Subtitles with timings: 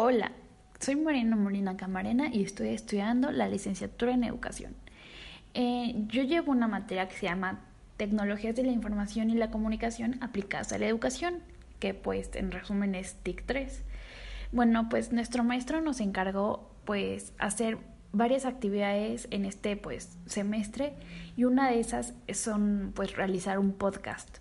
[0.00, 0.30] Hola,
[0.78, 4.76] soy Mariana Molina Camarena y estoy estudiando la licenciatura en educación.
[5.54, 7.64] Eh, yo llevo una materia que se llama
[7.96, 11.40] Tecnologías de la Información y la Comunicación aplicadas a la educación,
[11.80, 13.82] que pues en resumen es TIC 3.
[14.52, 17.78] Bueno, pues nuestro maestro nos encargó pues hacer
[18.12, 20.92] varias actividades en este pues semestre
[21.36, 24.38] y una de esas son pues realizar un podcast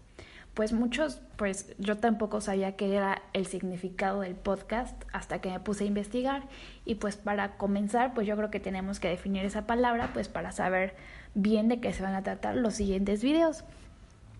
[0.57, 5.59] pues muchos, pues yo tampoco sabía qué era el significado del podcast hasta que me
[5.59, 6.45] puse a investigar
[6.84, 10.51] y pues para comenzar, pues yo creo que tenemos que definir esa palabra pues para
[10.51, 10.95] saber
[11.35, 13.65] bien de qué se van a tratar los siguientes videos.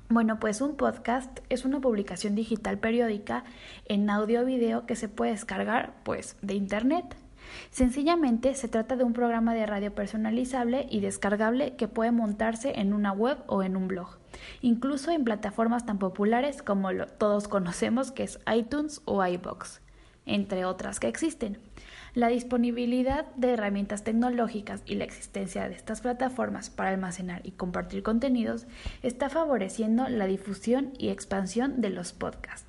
[0.10, 3.44] Bueno, pues un podcast es una publicación digital periódica
[3.86, 7.16] en audio o video que se puede descargar pues de internet.
[7.70, 12.94] Sencillamente se trata de un programa de radio personalizable y descargable que puede montarse en
[12.94, 14.18] una web o en un blog,
[14.62, 19.82] incluso en plataformas tan populares como todos conocemos que es iTunes o iBox,
[20.26, 21.60] entre otras que existen.
[22.14, 28.04] La disponibilidad de herramientas tecnológicas y la existencia de estas plataformas para almacenar y compartir
[28.04, 28.66] contenidos
[29.04, 32.67] está favoreciendo la difusión y expansión de los podcasts.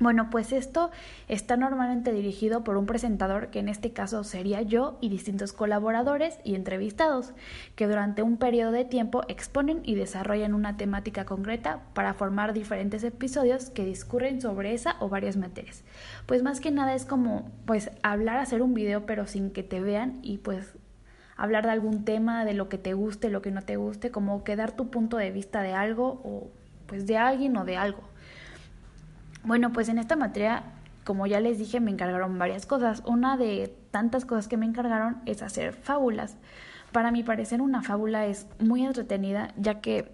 [0.00, 0.90] Bueno, pues esto
[1.28, 6.38] está normalmente dirigido por un presentador, que en este caso sería yo, y distintos colaboradores
[6.42, 7.34] y entrevistados,
[7.76, 13.04] que durante un periodo de tiempo exponen y desarrollan una temática concreta para formar diferentes
[13.04, 15.84] episodios que discurren sobre esa o varias materias.
[16.24, 19.82] Pues más que nada es como, pues, hablar, hacer un video, pero sin que te
[19.82, 20.78] vean y pues
[21.36, 24.44] hablar de algún tema, de lo que te guste, lo que no te guste, como
[24.44, 26.50] que dar tu punto de vista de algo o
[26.86, 28.09] pues de alguien o de algo.
[29.42, 30.64] Bueno, pues en esta materia,
[31.04, 33.02] como ya les dije, me encargaron varias cosas.
[33.06, 36.36] Una de tantas cosas que me encargaron es hacer fábulas.
[36.92, 40.12] Para mi parecer, una fábula es muy entretenida, ya que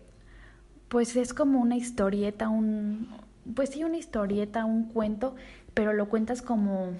[0.89, 3.09] pues es como una historieta, un
[3.55, 5.35] pues sí, una historieta, un cuento,
[5.75, 6.91] pero lo cuentas como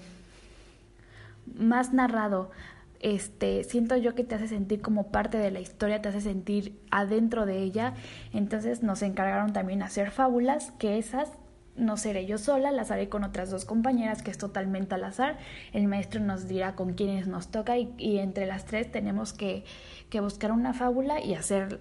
[1.55, 2.51] más narrado.
[2.99, 6.79] Este, siento yo que te hace sentir como parte de la historia, te hace sentir
[6.89, 7.93] adentro de ella.
[8.33, 11.29] Entonces nos encargaron también hacer fábulas, que esas
[11.77, 15.37] no seré yo sola, las haré con otras dos compañeras, que es totalmente al azar.
[15.73, 19.63] El maestro nos dirá con quiénes nos toca y, entre las tres tenemos que,
[20.09, 21.79] que, buscar una fábula y hacer,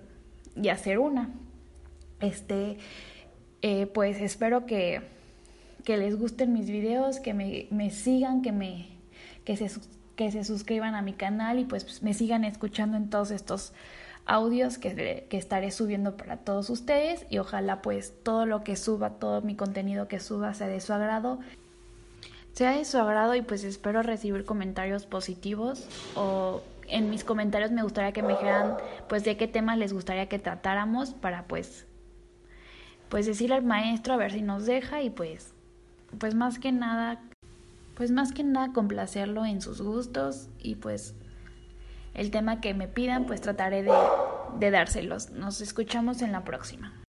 [0.54, 1.30] y hacer una.
[2.20, 2.78] Este,
[3.62, 5.02] eh, pues espero que,
[5.84, 8.96] que les gusten mis videos, que me, me sigan, que me
[9.46, 9.70] que se,
[10.16, 13.72] que se suscriban a mi canal y pues me sigan escuchando en todos estos
[14.26, 19.10] audios que, que, estaré subiendo para todos ustedes y ojalá pues todo lo que suba,
[19.10, 21.38] todo mi contenido que suba sea de su agrado.
[22.52, 27.82] Sea de su agrado y pues espero recibir comentarios positivos o en mis comentarios me
[27.82, 28.76] gustaría que me dijeran
[29.08, 31.86] pues de qué temas les gustaría que tratáramos para pues
[33.08, 35.52] pues decirle al maestro a ver si nos deja y pues
[36.18, 37.20] pues más que nada
[37.94, 41.14] pues más que nada complacerlo en sus gustos y pues
[42.16, 43.92] el tema que me pidan, pues trataré de,
[44.58, 45.30] de dárselos.
[45.30, 47.04] Nos escuchamos en la próxima.